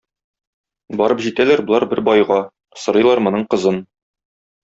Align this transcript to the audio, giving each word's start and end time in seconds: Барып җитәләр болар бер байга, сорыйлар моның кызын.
Барып 1.01 1.19
җитәләр 1.25 1.61
болар 1.67 1.85
бер 1.91 2.01
байга, 2.09 2.39
сорыйлар 2.85 3.25
моның 3.27 3.47
кызын. 3.55 3.81